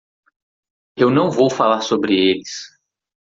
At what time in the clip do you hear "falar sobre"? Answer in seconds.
1.47-2.15